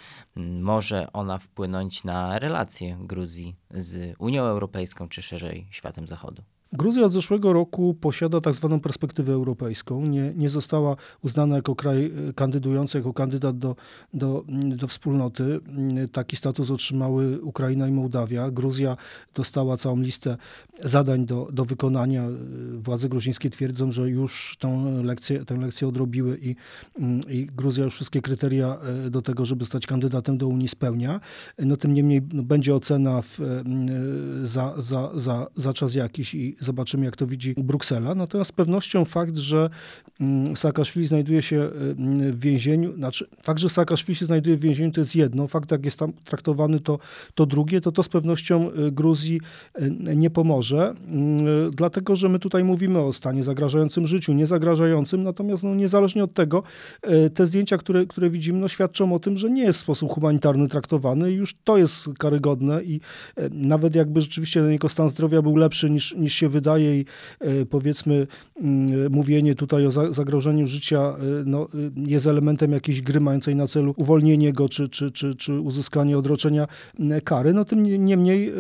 może 0.61 1.13
ona 1.13 1.39
wpłynąć 1.39 2.05
na 2.05 2.39
relacje 2.39 2.99
Gruzji 3.01 3.55
z 3.71 4.15
Unią 4.19 4.43
Europejską, 4.43 5.09
czy 5.09 5.23
szerzej 5.23 5.67
światem 5.71 6.07
Zachodu? 6.07 6.43
Gruzja 6.73 7.05
od 7.05 7.13
zeszłego 7.13 7.53
roku 7.53 7.95
posiada 8.01 8.41
tak 8.41 8.55
zwaną 8.55 8.81
perspektywę 8.81 9.33
europejską. 9.33 10.07
Nie, 10.07 10.33
nie 10.37 10.51
została 10.51 10.97
uznana 11.23 11.57
jako 11.57 11.75
kraj 11.75 12.05
e, 12.05 12.33
kandydujący, 12.33 12.99
jako 12.99 13.13
kandydat 13.13 13.59
do, 13.59 13.77
do, 14.15 14.45
do 14.77 14.89
wspólnoty. 14.89 15.61
Taki 16.13 16.37
status 16.37 16.71
otrzymały 16.71 17.43
Ukraina 17.43 17.89
i 17.89 17.93
Mołdawia. 17.93 18.51
Gruzja 18.51 18.97
dostała 19.35 19.77
całą 19.77 20.01
listę 20.01 20.37
zadań 20.85 21.27
do, 21.27 21.49
do 21.53 21.65
wykonania. 21.65 22.27
Władze 22.79 23.09
gruzińskie 23.09 23.51
twierdzą, 23.51 23.93
że 23.93 24.11
już 24.11 24.57
tą 24.61 25.03
lekcję, 25.03 25.45
tę 25.45 25.57
lekcję 25.57 25.89
odrobiły 25.89 26.39
i, 26.43 26.57
i 27.29 27.47
Gruzja 27.47 27.85
już 27.85 27.95
wszystkie 27.95 28.23
kryteria 28.23 28.79
e, 29.07 29.11
do 29.11 29.23
tego, 29.23 29.47
żeby 29.47 29.67
stać 29.67 29.87
kandydatem 29.87 30.39
do 30.39 30.49
Unii 30.49 30.69
spełnia. 30.69 31.21
No 31.59 31.77
tym 31.77 31.95
niemniej 31.95 32.23
no, 32.33 32.43
będzie 32.43 32.75
ocena 32.75 33.23
w, 33.23 33.41
za, 34.43 34.75
za, 34.79 35.11
za, 35.15 35.47
za 35.57 35.73
czas 35.73 35.95
jakiś 35.95 36.35
i 36.35 36.60
zobaczymy, 36.61 37.05
jak 37.05 37.17
to 37.17 37.27
widzi 37.27 37.55
Bruksela. 37.57 38.15
Natomiast 38.15 38.51
z 38.51 38.53
pewnością 38.53 39.05
fakt, 39.05 39.37
że 39.37 39.71
mm, 40.21 40.57
Saakaszwili 40.57 41.07
znajduje 41.07 41.43
się 41.43 41.57
mm, 41.57 42.33
w 42.33 42.41
więzieniu, 42.41 42.95
znaczy 42.95 43.27
fakt, 43.43 43.61
że 43.61 43.69
Saakaszwili 43.69 44.17
się 44.17 44.27
znajduje 44.27 44.57
w 44.57 44.61
więzieniu, 44.61 44.93
to 44.93 45.01
jest 45.01 45.17
jedno. 45.17 45.47
Fakt, 45.47 45.71
jak 45.71 45.85
jest 45.85 45.99
tam 45.99 46.13
traktowany, 46.25 46.81
to, 46.81 46.99
to 47.35 47.47
drugie. 47.47 47.81
To 47.81 47.93
to 47.93 48.03
z 48.03 48.09
pewnością 48.09 48.71
y, 48.71 48.93
Gruzji 48.93 49.41
y, 49.81 50.17
nie 50.17 50.31
pomoże, 50.31 50.95
mm, 51.09 51.71
dlatego, 51.71 52.17
że 52.17 52.29
my 52.29 52.39
tutaj 52.39 52.65
mówimy 52.65 52.99
o 52.99 53.13
stanie 53.13 53.45
zagrażającym 53.45 54.07
życiu, 54.07 54.33
niezagrażającym, 54.33 55.23
natomiast 55.23 55.63
no, 55.63 55.75
niezależnie 55.75 56.25
od 56.25 56.35
tego, 56.35 56.63
y, 57.27 57.31
te 57.31 57.47
zdjęcia, 57.47 57.79
które, 57.79 58.07
które 58.07 58.31
widzimy, 58.31 58.59
no, 58.59 58.69
świadczą 58.69 59.15
o 59.15 59.19
tym, 59.19 59.37
że 59.37 59.51
nie 59.51 59.63
jest 59.63 59.79
w 59.79 59.83
sposób 59.83 60.13
humanitarny 60.13 60.69
traktowany 60.69 61.33
i 61.33 61.35
już 61.35 61.55
to 61.65 61.77
jest 61.77 62.09
karygodne 62.19 62.83
i 62.83 63.01
nawet 63.51 63.95
jakby 63.95 64.21
rzeczywiście 64.21 64.61
jego 64.61 64.89
stan 64.89 65.09
zdrowia 65.09 65.43
był 65.43 65.57
lepszy 65.57 65.91
niż, 65.91 66.15
niż 66.17 66.35
się 66.35 66.49
wydaje 66.51 67.01
i 67.01 67.05
e, 67.41 67.67
powiedzmy 67.67 68.27
mm, 68.61 69.13
mówienie 69.13 69.55
tutaj 69.55 69.87
o 69.87 69.91
zagrożeniu 69.91 70.67
życia 70.67 71.01
e, 71.01 71.17
no, 71.47 71.63
e, 71.63 72.11
jest 72.11 72.27
elementem 72.27 72.73
jakiejś 72.73 73.03
gry 73.03 73.21
mającej 73.21 73.57
na 73.57 73.67
celu 73.67 73.95
uwolnienie 73.97 74.53
go 74.53 74.69
czy, 74.69 74.89
czy, 74.89 75.13
czy, 75.13 75.35
czy 75.35 75.61
uzyskanie 75.61 76.19
odroczenia 76.19 76.67
kary, 77.25 77.53
no 77.53 77.65
tym 77.65 78.05
niemniej 78.05 78.53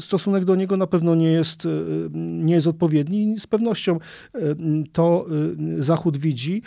stosunek 0.00 0.44
do 0.44 0.56
niego 0.56 0.76
na 0.76 0.86
pewno 0.86 1.14
nie 1.14 1.32
jest, 1.32 1.68
nie 2.14 2.54
jest 2.54 2.66
odpowiedni 2.66 3.34
i 3.34 3.40
z 3.40 3.46
pewnością 3.46 3.98
to 4.92 5.26
Zachód 5.78 6.16
widzi 6.16 6.62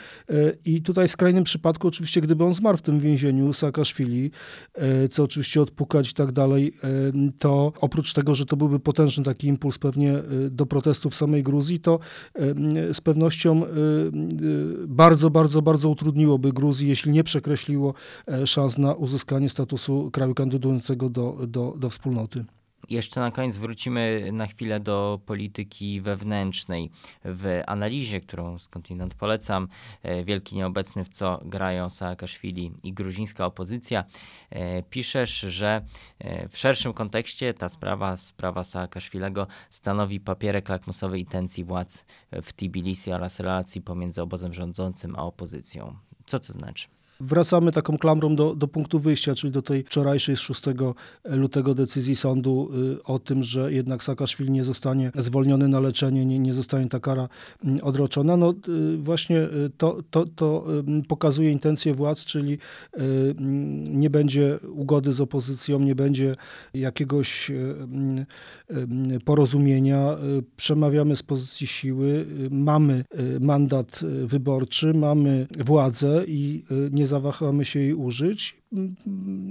i 0.66 0.82
tutaj 0.82 1.08
w 1.08 1.12
skrajnym 1.12 1.44
przypadku 1.44 1.88
oczywiście 1.88 2.22
gdyby 2.22 2.44
on 2.44 2.54
zmarł 2.54 2.78
w 2.78 2.82
tym 2.82 3.00
więzieniu 3.00 3.54
Saakaszwili, 3.54 4.32
co 5.12 5.24
oczywiście 5.24 5.62
odpukać 5.62 6.12
i 6.12 6.13
tak 6.13 6.32
dalej, 6.32 6.74
to 7.40 7.74
oprócz 7.82 8.13
tego, 8.13 8.36
że 8.36 8.46
to 8.46 8.58
byłby 8.58 8.80
potężny 8.80 9.24
taki 9.24 9.48
impuls 9.48 9.78
pewnie 9.78 10.23
do 10.50 10.65
protestów 10.65 11.13
w 11.13 11.15
samej 11.15 11.44
Gruzji, 11.44 11.80
to 11.80 12.00
y, 12.89 12.94
z 12.94 13.01
pewnością 13.01 13.63
y, 13.63 13.68
bardzo, 14.88 15.30
bardzo, 15.30 15.62
bardzo 15.62 15.89
utrudniłoby 15.89 16.53
Gruzji, 16.53 16.89
jeśli 16.89 17.12
nie 17.12 17.24
przekreśliło 17.24 17.94
e, 18.27 18.48
szans 18.48 18.77
na 18.77 18.94
uzyskanie 18.94 19.50
statusu 19.50 20.12
kraju 20.12 20.34
kandydującego 20.34 21.10
do, 21.10 21.38
do, 21.48 21.74
do 21.77 21.89
wspólnoty. 21.89 22.46
Jeszcze 22.90 23.20
na 23.20 23.32
koniec 23.32 23.58
wrócimy 23.58 24.30
na 24.32 24.48
chwilę 24.48 24.80
do 24.80 25.20
polityki 25.25 26.02
wewnętrznej. 26.02 26.90
W 27.25 27.62
analizie, 27.68 28.22
którą 28.22 28.60
skądinąd 28.60 29.16
polecam, 29.16 29.68
e, 30.04 30.24
Wielki 30.24 30.56
Nieobecny, 30.56 31.06
w 31.06 31.10
co 31.10 31.40
grają 31.46 31.90
Saakaszwili 31.90 32.72
i 32.84 32.94
gruzińska 32.94 33.46
opozycja, 33.46 34.04
e, 34.50 34.84
piszesz, 34.84 35.40
że 35.40 35.82
e, 36.20 36.50
w 36.50 36.58
szerszym 36.58 36.94
kontekście 36.94 37.54
ta 37.54 37.70
sprawa, 37.70 38.18
sprawa 38.18 38.63
Saakaszwilego 38.63 39.48
stanowi 39.70 40.20
papierek 40.20 40.70
lakmusowy 40.70 41.20
intencji 41.20 41.63
władz 41.63 42.06
w 42.32 42.54
Tbilisi 42.54 43.12
oraz 43.12 43.40
relacji 43.40 43.82
pomiędzy 43.82 44.22
obozem 44.22 44.54
rządzącym 44.54 45.16
a 45.16 45.24
opozycją. 45.24 45.96
Co 46.25 46.40
to 46.40 46.54
znaczy? 46.54 46.88
Wracamy 47.20 47.72
taką 47.72 47.98
klamrą 47.98 48.36
do, 48.36 48.55
do 48.55 48.67
punktu 48.67 49.00
wyjścia, 49.00 49.36
czyli 49.36 49.53
do 49.53 49.62
tej 49.62 49.84
wczorajszej 49.84 50.38
z 50.38 50.39
6 50.39 50.62
lutego 51.25 51.75
decyzji 51.75 52.15
sądu 52.15 52.70
y, 53.00 53.03
o 53.03 53.20
tym, 53.20 53.43
że 53.43 53.74
jednak 53.74 54.03
Saakaszwili 54.03 54.51
nie 54.51 54.63
zostanie 54.63 55.12
zwolniony 55.15 55.67
na 55.67 55.79
leczenie, 55.79 56.25
nie, 56.25 56.39
nie 56.39 56.53
zostanie 56.53 56.89
ta 56.89 57.00
kara 57.00 57.29
mm, 57.63 57.79
odroczona. 57.82 58.38
No 58.38 58.53
y, 58.67 58.98
właśnie 58.98 59.38
y, 59.38 59.72
to, 59.77 59.98
to, 60.12 60.25
to 60.36 60.65
pokazuje 61.08 61.51
intencje 61.51 61.93
władz, 61.93 62.25
czyli 62.25 62.58
mm, 62.93 64.01
nie 64.01 64.10
będzie 64.10 64.60
ugody 64.75 65.13
z 65.13 65.22
opozycją, 65.22 65.79
nie 65.79 65.96
będzie 65.96 66.36
jakiegoś 66.74 67.51
mm, 67.51 68.25
porozumienia. 69.25 70.17
Przemawiamy 70.55 71.15
z 71.15 71.24
pozycji 71.24 71.67
siły, 71.67 72.25
mamy 72.51 73.05
mandat 73.39 74.00
wyborczy, 74.25 74.93
mamy 74.93 75.48
władzę 75.60 76.24
i 76.27 76.63
nie 76.91 77.08
zawahamy 77.13 77.65
się 77.65 77.79
jej 77.79 77.93
użyć 77.93 78.58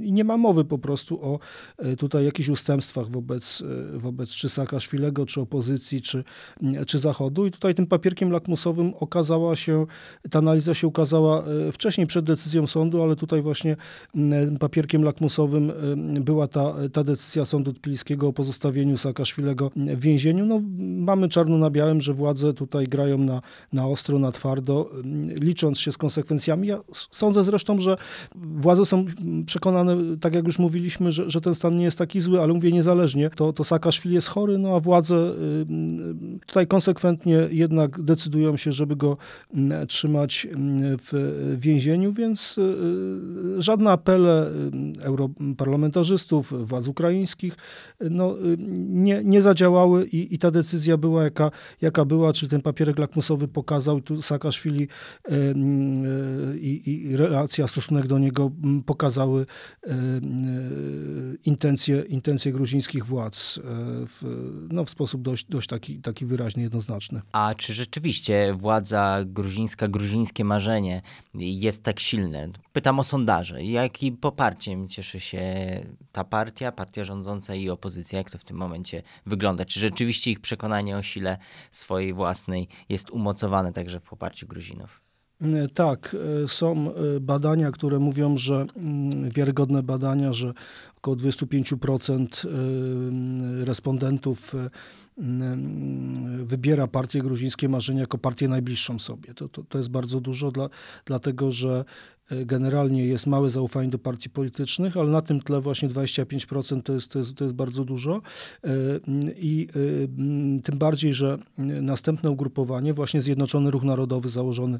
nie 0.00 0.24
ma 0.24 0.36
mowy 0.36 0.64
po 0.64 0.78
prostu 0.78 1.22
o 1.22 1.38
e, 1.78 1.96
tutaj 1.96 2.24
jakichś 2.24 2.48
ustępstwach 2.48 3.08
wobec, 3.08 3.62
e, 3.94 3.98
wobec 3.98 4.30
czy 4.30 4.48
Saakaszwilego, 4.48 5.26
czy 5.26 5.40
opozycji, 5.40 6.02
czy, 6.02 6.24
czy 6.86 6.98
Zachodu. 6.98 7.46
I 7.46 7.50
tutaj 7.50 7.74
tym 7.74 7.86
papierkiem 7.86 8.30
lakmusowym 8.30 8.94
okazała 8.94 9.56
się, 9.56 9.86
ta 10.30 10.38
analiza 10.38 10.74
się 10.74 10.86
ukazała 10.86 11.44
e, 11.44 11.72
wcześniej 11.72 12.06
przed 12.06 12.24
decyzją 12.24 12.66
sądu, 12.66 13.02
ale 13.02 13.16
tutaj 13.16 13.42
właśnie 13.42 13.76
papierkiem 14.60 15.02
lakmusowym 15.02 15.72
była 16.20 16.48
ta, 16.48 16.74
ta 16.92 17.04
decyzja 17.04 17.44
sądu 17.44 17.72
tbiliskiego 17.72 18.28
o 18.28 18.32
pozostawieniu 18.32 18.98
Saakaszwilego 18.98 19.70
w 19.76 20.00
więzieniu. 20.00 20.46
No, 20.46 20.60
mamy 20.78 21.28
czarno 21.28 21.58
na 21.58 21.70
białym, 21.70 22.00
że 22.00 22.14
władze 22.14 22.54
tutaj 22.54 22.86
grają 22.86 23.18
na, 23.18 23.42
na 23.72 23.86
ostro, 23.86 24.18
na 24.18 24.32
twardo, 24.32 24.90
licząc 25.40 25.78
się 25.78 25.92
z 25.92 25.98
konsekwencjami. 25.98 26.68
Ja 26.68 26.80
sądzę 26.92 27.44
zresztą, 27.44 27.80
że 27.80 27.96
władze 28.34 28.86
są 28.86 29.06
przekonany, 29.46 30.18
tak 30.18 30.34
jak 30.34 30.46
już 30.46 30.58
mówiliśmy, 30.58 31.12
że, 31.12 31.30
że 31.30 31.40
ten 31.40 31.54
stan 31.54 31.76
nie 31.76 31.84
jest 31.84 31.98
taki 31.98 32.20
zły, 32.20 32.40
ale 32.40 32.54
mówię 32.54 32.72
niezależnie, 32.72 33.30
to, 33.30 33.52
to 33.52 33.64
Saakaszwili 33.64 34.14
jest 34.14 34.28
chory, 34.28 34.58
no 34.58 34.76
a 34.76 34.80
władze 34.80 35.14
y, 35.14 35.18
y, 36.36 36.38
tutaj 36.46 36.66
konsekwentnie 36.66 37.38
jednak 37.50 38.02
decydują 38.02 38.56
się, 38.56 38.72
żeby 38.72 38.96
go 38.96 39.16
mm, 39.54 39.86
trzymać 39.86 40.46
mm, 40.46 40.98
w 40.98 41.56
więzieniu, 41.60 42.12
więc 42.12 42.58
y, 42.58 43.62
żadne 43.62 43.90
apele 43.90 44.50
europarlamentarzystów, 45.00 46.68
władz 46.68 46.88
ukraińskich 46.88 47.56
no, 48.10 48.34
nie, 48.78 49.20
nie 49.24 49.42
zadziałały 49.42 50.06
i, 50.06 50.34
i 50.34 50.38
ta 50.38 50.50
decyzja 50.50 50.96
była 50.96 51.24
jaka, 51.24 51.50
jaka 51.80 52.04
była, 52.04 52.32
czyli 52.32 52.50
ten 52.50 52.62
papierek 52.62 52.98
lakmusowy 52.98 53.48
pokazał, 53.48 54.00
tu 54.00 54.22
Saakaszwili 54.22 54.88
i, 56.60 56.82
i 56.84 57.16
relacja, 57.16 57.68
stosunek 57.68 58.06
do 58.06 58.18
niego 58.18 58.50
pokazał, 58.86 59.01
pokazały 59.02 59.46
e, 59.86 59.90
e, 59.90 59.94
intencje, 61.44 62.02
intencje 62.02 62.52
gruzińskich 62.52 63.06
władz 63.06 63.58
e, 63.58 63.60
w, 64.06 64.22
no, 64.70 64.84
w 64.84 64.90
sposób 64.90 65.22
dość, 65.22 65.46
dość 65.48 65.68
taki, 65.68 65.98
taki 65.98 66.26
wyraźny, 66.26 66.62
jednoznaczny. 66.62 67.20
A 67.32 67.54
czy 67.54 67.74
rzeczywiście 67.74 68.54
władza 68.54 69.18
gruzińska, 69.26 69.88
gruzińskie 69.88 70.44
marzenie 70.44 71.02
jest 71.34 71.82
tak 71.82 72.00
silne? 72.00 72.48
Pytam 72.72 73.00
o 73.00 73.04
sondaże. 73.04 73.64
Jakim 73.64 74.16
poparciem 74.16 74.88
cieszy 74.88 75.20
się 75.20 75.42
ta 76.12 76.24
partia, 76.24 76.72
partia 76.72 77.04
rządząca 77.04 77.54
i 77.54 77.70
opozycja? 77.70 78.18
Jak 78.18 78.30
to 78.30 78.38
w 78.38 78.44
tym 78.44 78.56
momencie 78.56 79.02
wygląda? 79.26 79.64
Czy 79.64 79.80
rzeczywiście 79.80 80.30
ich 80.30 80.40
przekonanie 80.40 80.96
o 80.96 81.02
sile 81.02 81.38
swojej 81.70 82.14
własnej 82.14 82.68
jest 82.88 83.10
umocowane 83.10 83.72
także 83.72 84.00
w 84.00 84.02
poparciu 84.02 84.46
Gruzinów? 84.46 85.11
E, 85.42 85.68
tak, 85.68 86.16
e, 86.44 86.48
są 86.48 86.94
e, 86.94 87.20
badania, 87.20 87.70
które 87.70 87.98
mówią, 87.98 88.36
że 88.36 88.66
mm, 88.76 89.30
wiarygodne 89.30 89.82
badania, 89.82 90.32
że 90.32 90.52
około 90.96 91.16
25% 91.16 92.46
respondentów 93.64 94.54
wybiera 96.44 96.86
partię 96.86 97.20
gruzińskie 97.20 97.68
marzenie 97.68 98.00
jako 98.00 98.18
partię 98.18 98.48
najbliższą 98.48 98.98
sobie. 98.98 99.34
To, 99.34 99.48
to, 99.48 99.62
to 99.62 99.78
jest 99.78 99.90
bardzo 99.90 100.20
dużo, 100.20 100.50
dla, 100.50 100.68
dlatego 101.04 101.52
że 101.52 101.84
generalnie 102.30 103.06
jest 103.06 103.26
małe 103.26 103.50
zaufanie 103.50 103.90
do 103.90 103.98
partii 103.98 104.30
politycznych, 104.30 104.96
ale 104.96 105.10
na 105.10 105.22
tym 105.22 105.40
tle 105.40 105.60
właśnie 105.60 105.88
25% 105.88 106.82
to 106.82 106.92
jest, 106.92 107.08
to 107.08 107.18
jest, 107.18 107.34
to 107.34 107.44
jest 107.44 107.56
bardzo 107.56 107.84
dużo. 107.84 108.22
I 109.36 109.68
tym 110.64 110.78
bardziej, 110.78 111.14
że 111.14 111.38
następne 111.58 112.30
ugrupowanie, 112.30 112.94
właśnie 112.94 113.22
Zjednoczony 113.22 113.70
Ruch 113.70 113.82
Narodowy, 113.82 114.28
założony 114.28 114.78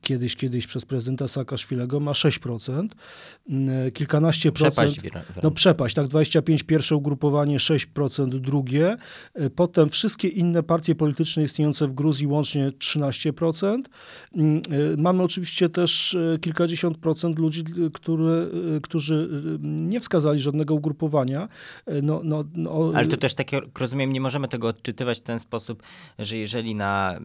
kiedyś, 0.00 0.36
kiedyś 0.36 0.66
przez 0.66 0.84
prezydenta 0.84 1.28
Saakaszwilego, 1.28 2.00
ma 2.00 2.12
6%. 2.12 2.88
Kilkanaście 3.92 4.52
procent. 4.52 4.98
Przepaść, 4.98 5.24
no 5.42 5.50
przepaść, 5.50 5.94
tak, 5.94 6.06
25 6.06 6.62
pierwsze 6.62 6.96
ugrupowanie, 6.96 7.58
6% 7.58 8.40
drugie. 8.40 8.96
Potem 9.56 9.88
wszystkie 9.88 10.28
inne 10.28 10.62
partie 10.62 10.94
polityczne 10.94 11.42
istniejące 11.42 11.88
w 11.88 11.94
Gruzji 11.94 12.26
łącznie 12.26 12.70
13%. 12.70 13.82
Mamy 14.96 15.22
oczywiście 15.22 15.68
też 15.68 16.16
kilkadziesiąt 16.40 16.79
procent 17.00 17.38
ludzi, 17.38 17.64
które, 17.92 18.46
którzy 18.82 19.28
nie 19.60 20.00
wskazali 20.00 20.40
żadnego 20.40 20.74
ugrupowania. 20.74 21.48
No, 22.02 22.20
no, 22.24 22.44
no, 22.54 22.92
Ale 22.94 23.06
to 23.06 23.16
też 23.16 23.34
tak, 23.34 23.46
rozumiem, 23.78 24.12
nie 24.12 24.20
możemy 24.20 24.48
tego 24.48 24.68
odczytywać 24.68 25.18
w 25.18 25.22
ten 25.22 25.38
sposób, 25.38 25.82
że 26.18 26.36
jeżeli 26.36 26.74
na 26.74 27.20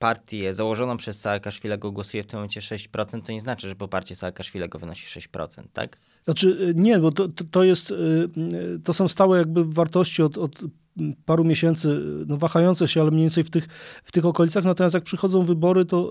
partię 0.00 0.54
założoną 0.54 0.96
przez 0.96 1.20
Saakaszwilego 1.20 1.92
głosuje 1.92 2.22
w 2.22 2.26
tym 2.26 2.38
momencie 2.38 2.60
6%, 2.60 3.22
to 3.22 3.32
nie 3.32 3.40
znaczy, 3.40 3.68
że 3.68 3.74
poparcie 3.74 4.16
Saakaszwilego 4.16 4.78
wynosi 4.78 5.20
6%, 5.20 5.62
tak? 5.72 5.98
Znaczy 6.24 6.72
nie, 6.76 6.98
bo 6.98 7.12
to, 7.12 7.28
to 7.50 7.64
jest, 7.64 7.94
to 8.84 8.94
są 8.94 9.08
stałe 9.08 9.38
jakby 9.38 9.64
wartości 9.64 10.22
od, 10.22 10.38
od 10.38 10.64
paru 11.24 11.44
miesięcy, 11.44 12.00
no 12.26 12.36
wahające 12.36 12.88
się, 12.88 13.00
ale 13.00 13.10
mniej 13.10 13.22
więcej 13.22 13.44
w 13.44 13.50
tych, 13.50 13.68
w 14.04 14.12
tych 14.12 14.26
okolicach. 14.26 14.64
Natomiast 14.64 14.94
jak 14.94 15.04
przychodzą 15.04 15.44
wybory, 15.44 15.84
to, 15.84 16.10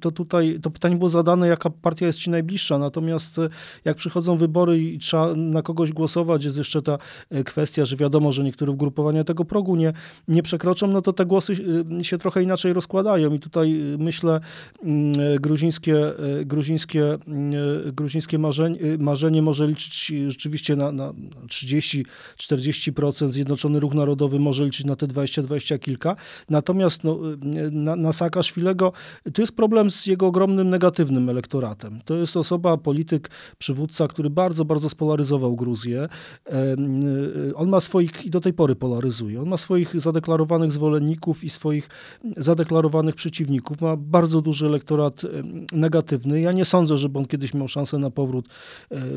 to 0.00 0.10
tutaj 0.10 0.58
to 0.62 0.70
pytanie 0.70 0.96
było 0.96 1.10
zadane, 1.10 1.48
jaka 1.48 1.70
partia 1.70 2.06
jest 2.06 2.18
ci 2.18 2.30
najbliższa. 2.30 2.78
Natomiast 2.78 3.38
e, 3.38 3.48
jak 3.84 3.96
przychodzą 3.96 4.36
wybory 4.36 4.82
i 4.82 4.98
trzeba 4.98 5.34
na 5.34 5.62
kogoś 5.62 5.92
głosować, 5.92 6.44
jest 6.44 6.58
jeszcze 6.58 6.82
ta 6.82 6.98
e, 7.30 7.44
kwestia, 7.44 7.84
że 7.84 7.96
wiadomo, 7.96 8.32
że 8.32 8.44
niektóre 8.44 8.72
ugrupowania 8.72 9.24
tego 9.24 9.44
progu 9.44 9.76
nie, 9.76 9.92
nie 10.28 10.42
przekroczą, 10.42 10.86
no 10.86 11.02
to 11.02 11.12
te 11.12 11.26
głosy 11.26 11.56
e, 12.00 12.04
się 12.04 12.18
trochę 12.18 12.42
inaczej 12.42 12.72
rozkładają. 12.72 13.34
I 13.34 13.38
tutaj 13.38 13.80
myślę, 13.98 14.40
gruzińskie, 15.40 15.96
gruzińskie, 16.44 17.18
gruzińskie 17.92 18.38
marzenie, 18.38 18.78
marzenie 18.98 19.42
może 19.42 19.66
liczyć 19.66 20.12
rzeczywiście 20.28 20.76
na, 20.76 20.92
na 20.92 21.12
30-40% 21.46 23.32
Zjednoczony 23.32 23.80
Ruch 23.80 23.94
Narodowy 23.94 24.09
może 24.38 24.64
liczyć 24.64 24.86
na 24.86 24.96
te 24.96 25.06
20-20 25.06 25.78
kilka. 25.78 26.16
Natomiast 26.50 27.04
no, 27.04 27.18
na, 27.72 27.96
na 27.96 28.12
Saakaszwilego 28.12 28.92
to 29.34 29.42
jest 29.42 29.52
problem 29.52 29.90
z 29.90 30.06
jego 30.06 30.26
ogromnym 30.26 30.70
negatywnym 30.70 31.28
elektoratem. 31.28 32.00
To 32.04 32.16
jest 32.16 32.36
osoba, 32.36 32.76
polityk, 32.76 33.30
przywódca, 33.58 34.08
który 34.08 34.30
bardzo, 34.30 34.64
bardzo 34.64 34.88
spolaryzował 34.88 35.56
Gruzję. 35.56 36.08
On 37.54 37.68
ma 37.68 37.80
swoich, 37.80 38.26
i 38.26 38.30
do 38.30 38.40
tej 38.40 38.52
pory 38.52 38.76
polaryzuje, 38.76 39.42
on 39.42 39.48
ma 39.48 39.56
swoich 39.56 40.00
zadeklarowanych 40.00 40.72
zwolenników 40.72 41.44
i 41.44 41.50
swoich 41.50 41.88
zadeklarowanych 42.36 43.14
przeciwników. 43.14 43.80
Ma 43.80 43.96
bardzo 43.96 44.42
duży 44.42 44.66
elektorat 44.66 45.22
negatywny. 45.72 46.40
Ja 46.40 46.52
nie 46.52 46.64
sądzę, 46.64 46.98
żeby 46.98 47.18
on 47.18 47.26
kiedyś 47.26 47.54
miał 47.54 47.68
szansę 47.68 47.98
na 47.98 48.10
powrót. 48.10 48.48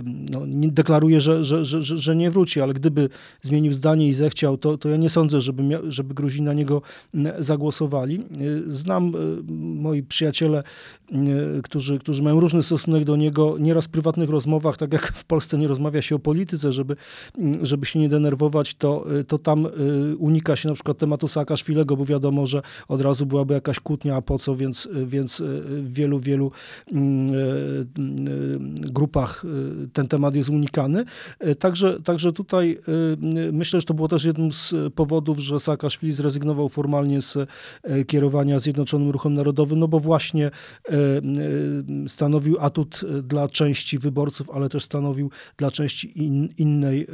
No, 0.03 0.45
nie 0.45 0.67
deklaruje, 0.67 1.21
że, 1.21 1.45
że, 1.45 1.65
że, 1.65 1.83
że 1.83 2.15
nie 2.15 2.31
wróci, 2.31 2.61
ale 2.61 2.73
gdyby 2.73 3.09
zmienił 3.41 3.73
zdanie 3.73 4.07
i 4.07 4.13
zechciał, 4.13 4.57
to, 4.57 4.72
to 4.77 4.89
ja 4.89 4.97
nie 4.97 5.09
sądzę, 5.09 5.41
żeby, 5.41 5.63
mia, 5.63 5.79
żeby 5.87 6.13
Gruzini 6.13 6.45
na 6.45 6.53
niego 6.53 6.81
zagłosowali. 7.39 8.23
Znam 8.67 9.07
e, 9.07 9.19
moi 9.53 10.03
przyjaciele, 10.03 10.63
którzy, 11.63 11.99
którzy 11.99 12.23
mają 12.23 12.39
różny 12.39 12.63
stosunek 12.63 13.03
do 13.03 13.15
niego, 13.15 13.55
nieraz 13.59 13.85
w 13.85 13.89
prywatnych 13.89 14.29
rozmowach, 14.29 14.77
tak 14.77 14.93
jak 14.93 15.13
w 15.13 15.25
Polsce 15.25 15.57
nie 15.57 15.67
rozmawia 15.67 16.01
się 16.01 16.15
o 16.15 16.19
polityce, 16.19 16.73
żeby, 16.73 16.95
żeby 17.61 17.85
się 17.85 17.99
nie 17.99 18.09
denerwować, 18.09 18.75
to, 18.75 19.05
to 19.27 19.37
tam 19.37 19.67
unika 20.17 20.55
się 20.55 20.69
na 20.69 20.73
przykład 20.73 20.97
tematu 20.97 21.27
Saakaszwilego, 21.27 21.97
bo 21.97 22.05
wiadomo, 22.05 22.45
że 22.45 22.61
od 22.87 23.01
razu 23.01 23.25
byłaby 23.25 23.53
jakaś 23.53 23.79
kłótnia, 23.79 24.15
a 24.15 24.21
po 24.21 24.39
co, 24.39 24.55
więc, 24.55 24.89
więc 25.05 25.41
w 25.65 25.93
wielu, 25.93 26.19
wielu 26.19 26.51
grupach 28.75 29.45
ten 29.93 30.07
temat 30.07 30.35
jest 30.35 30.49
unikany. 30.49 31.05
Także, 31.59 32.01
także 32.01 32.31
tutaj 32.31 32.79
myślę, 33.51 33.79
że 33.79 33.85
to 33.85 33.93
było 33.93 34.07
też 34.07 34.23
jednym 34.23 34.53
z 34.53 34.62
powodów, 34.95 35.39
że 35.39 35.59
Saakaszwili 35.59 36.13
zrezygnował 36.13 36.69
formalnie 36.69 37.21
z 37.21 37.37
e, 37.37 37.47
kierowania 38.05 38.59
Zjednoczonym 38.59 39.09
Ruchem 39.09 39.33
Narodowym, 39.33 39.79
no 39.79 39.87
bo 39.87 39.99
właśnie 39.99 40.45
e, 40.45 40.51
e, 40.91 41.21
stanowił 42.07 42.57
atut 42.59 43.01
dla 43.23 43.49
części 43.49 43.97
wyborców, 43.99 44.49
ale 44.49 44.69
też 44.69 44.83
stanowił 44.83 45.31
dla 45.57 45.71
części 45.71 46.23
in, 46.23 46.49
innej 46.57 47.07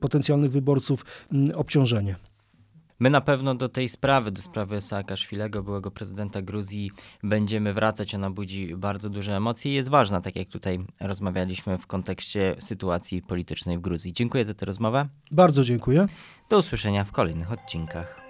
potencjalnych 0.00 0.50
wyborców 0.50 1.04
obciążenie. 1.54 2.16
My 3.04 3.10
na 3.10 3.20
pewno 3.20 3.54
do 3.54 3.68
tej 3.68 3.88
sprawy, 3.88 4.30
do 4.30 4.42
sprawy 4.42 4.80
Saakaszwilego, 4.80 5.62
byłego 5.62 5.90
prezydenta 5.90 6.42
Gruzji, 6.42 6.90
będziemy 7.22 7.74
wracać. 7.74 8.14
Ona 8.14 8.30
budzi 8.30 8.76
bardzo 8.76 9.10
duże 9.10 9.36
emocje 9.36 9.72
i 9.72 9.74
jest 9.74 9.88
ważna, 9.88 10.20
tak 10.20 10.36
jak 10.36 10.48
tutaj 10.48 10.78
rozmawialiśmy 11.00 11.78
w 11.78 11.86
kontekście 11.86 12.56
sytuacji 12.58 13.22
politycznej 13.22 13.78
w 13.78 13.80
Gruzji. 13.80 14.12
Dziękuję 14.12 14.44
za 14.44 14.54
tę 14.54 14.66
rozmowę. 14.66 15.08
Bardzo 15.30 15.64
dziękuję. 15.64 16.06
Do 16.50 16.58
usłyszenia 16.58 17.04
w 17.04 17.12
kolejnych 17.12 17.52
odcinkach. 17.52 18.20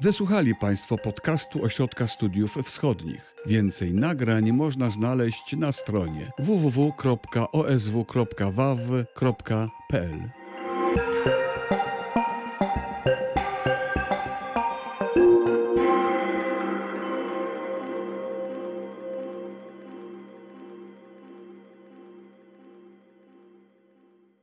Wysłuchali 0.00 0.54
Państwo 0.54 0.98
podcastu 0.98 1.64
Ośrodka 1.64 2.08
Studiów 2.08 2.54
Wschodnich. 2.54 3.34
Więcej 3.46 3.94
nagrań 3.94 4.52
można 4.52 4.90
znaleźć 4.90 5.56
na 5.56 5.72
stronie 5.72 6.32
www.osw.waw.pl. 6.38 6.84